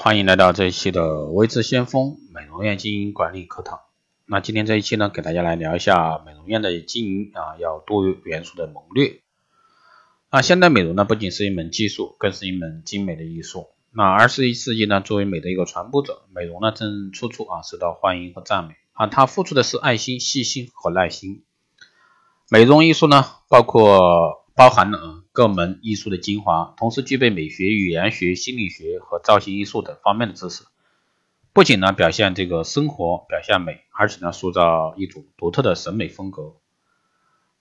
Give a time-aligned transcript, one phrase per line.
[0.00, 3.80] 欢迎来到这一期的微智先锋美容院经营管理课堂。
[4.26, 9.18] 那今天这一期呢，给大家来聊一下美容院的经营啊，要多元素的谋略。
[10.30, 13.70] 那现代美容呢，不仅是一门技术，更是一门精美的艺术。
[13.90, 21.42] 那二十一世纪呢，作为美的一个传播者，美容呢正处处啊受到欢迎和赞美啊，它付出的是爱心、细心和耐心。
[22.48, 30.64] 美容艺术呢，包括包含了各门艺术的精华，同时具备美学、语言学、心理学和造型艺术等方面的知识。
[31.52, 36.54] 不仅呢表现这个生活，表现美，而且呢塑造一种独特的审美风格。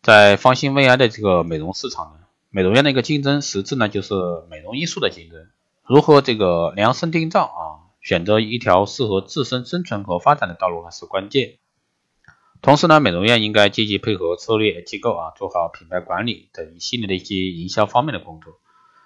[0.01, 4.15] 在方兴未艾的这个美容市场呢，美容院的一个竞争，实质呢就是
[4.49, 5.45] 美容艺术的竞争。
[5.85, 11.59] 如何这个量身定造啊，选择一条适合自身生存和发展的道路呢是关键。
[12.61, 18.59] 同时呢，美容院应该积极配合策略机构啊，做好品牌管理等一系列的一些营销方面的工作，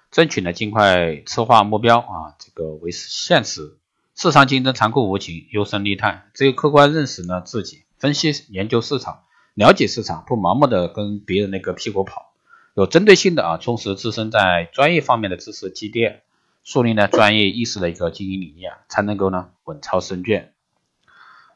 [0.09, 3.77] 争取呢尽快策划目标啊，这个为现实。
[4.15, 12.33] 市场竞争残酷无情，优胜劣汰，只有客观认识呢自己，分析研究市场，了解市场，不盲目的跟别人那个屁股跑，
[12.75, 16.21] 有针对性的啊，充实自身在专业方面的知识积淀。
[16.63, 20.53] 树立呢专业意识的一个经营理念，才能够呢稳操胜券。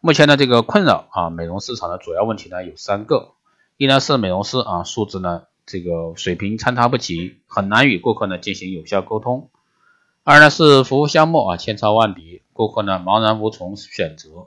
[0.05, 3.29] 目前的这个困扰啊，美容市场的主要问题呢有三个：
[3.75, 9.47] 一呢是美容师啊素质呢这个水平参差不齐，很难与顾客呢进行有效沟通；
[10.23, 14.45] 二呢是服务项目啊千差万别，顾客呢茫然无从选择；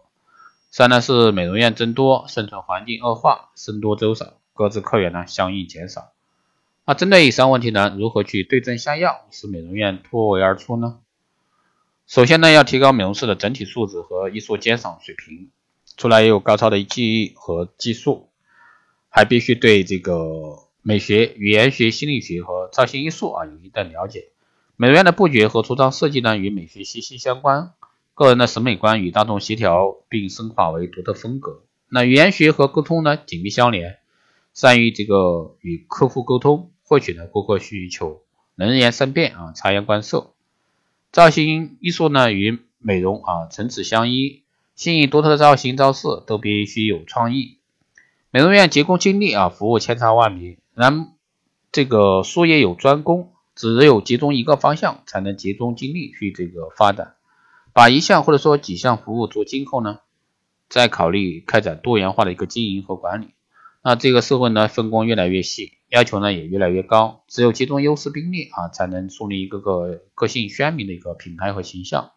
[0.71, 6.13] 三呢是美容院增多，生存环境恶化，僧多粥少，各自客源呢相应减少。
[6.85, 10.99] 那针对以上问题呢，如何去对症下药，使美容院突围而出呢？
[12.09, 15.51] 首先呢，要提高美容师的整体素质和艺术鉴赏水平，
[15.99, 18.31] 除了有高超的技艺和技术，
[19.11, 20.15] 还必须对这个
[20.81, 24.31] 美学、语言学、心理学和造型艺术啊有一定了解。
[24.77, 27.75] 美容院的布局和出装设计呢，与美学息息相关，
[28.15, 31.63] 个人的审美观与大众协调并升华为独特风格。
[31.91, 33.99] 那语言学和沟通呢紧密相连，
[34.55, 36.73] 善于这个与客户沟通。
[36.85, 38.23] 获取的顾客需求，
[38.55, 40.33] 能言善辩啊，察言观色。
[41.11, 44.43] 造型艺术呢与美容啊唇齿相依，
[44.75, 47.59] 新颖独特的造型招式都必须有创意。
[48.31, 51.15] 美容院急功近利啊，服务千差万别，然
[51.73, 57.15] 这个术业有专攻，只有集中一个方向，才能集中精力去这个发展。
[57.73, 60.01] 把一项或者说几项服务做精后呢，
[60.69, 63.29] 再考虑开展多元化的一个经营和管理。
[63.89, 65.73] 那这个社会呢分工越来越细。
[65.89, 72.11] 要求呢也越来越高，只有集中优势兵力啊，才能树立一个个个性鲜明的一个品牌和形象。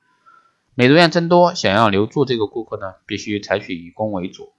[0.75, 4.51] 美容院增多，想要留住这个顾客呢，必须采取以攻为主、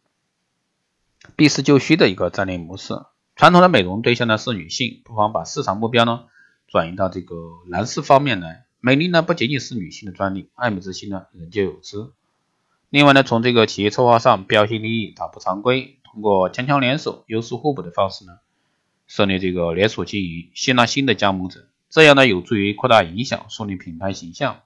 [1.37, 2.95] 避实就虚的一个战略模式。
[3.37, 6.23] 传统的美容对象呢是女性，不妨把市场目标呢
[6.67, 7.37] 转移到这个
[7.69, 8.65] 男士方面来。
[8.81, 12.11] 美丽呢不仅仅是女性的专利，爱美之心呢人皆有之。
[12.89, 18.39] 另外呢，从这个企业策划上标新立异、打破常规，通过强强联手、优势互补的方式呢。
[19.09, 24.61] 设立这个连锁经营，吸纳新的加盟者，这样呢有助于扩大影响，树立品牌形象。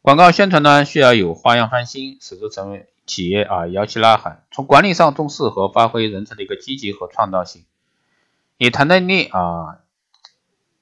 [0.00, 4.44] 广告宣传呢需要有花样翻新，使之成为企业啊摇旗呐喊。
[4.50, 7.64] 从管理上重视和发挥人才的一个积极和创造性，
[8.56, 9.80] 以团队力啊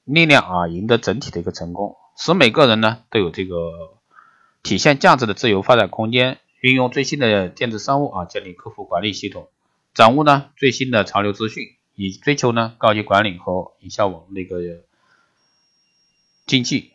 [0.05, 3.97] 力量啊赢得整体的一个成功，使每个人呢都有这个
[4.61, 6.37] 体现价值的自由发展空间。
[6.63, 9.49] 运用最新的电子商务啊建立客户管理系统，
[9.93, 11.75] 掌握呢最新的潮流资讯。
[11.95, 14.61] 以追求呢高级管理和营销网那个
[16.45, 16.91] 经济。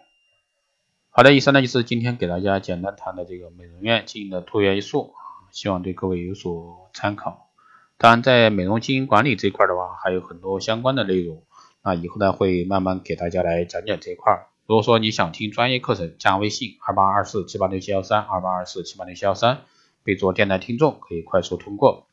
[1.11, 5.13] 好的，以上呢就是今天给大家简单谈的这个美容院经营的多元素，
[5.53, 7.51] 希望对各位有所参考。
[7.99, 11.43] 当然，在美容经营管理这块的话，还有很多相关的内容，
[11.83, 14.47] 那以后呢会慢慢给大家来讲讲这块。
[14.69, 19.63] 如果说你想听专业课程，加微信二八二四七八六七幺三二八二四七八六七幺三，
[20.05, 22.07] 备注电台听众，可以快速通过。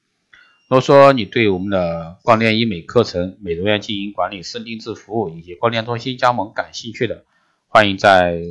[0.69, 7.25] 如果说你对我们的光电医美课程、美容院经营管理、深定制服务以及光电中心加盟感兴趣的，
[7.67, 8.41] 欢迎在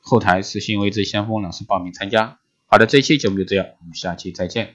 [0.00, 2.40] 后台私信“未知先锋”老师报名参加。
[2.66, 4.74] 好的，这期节目就这样，我们下期再见。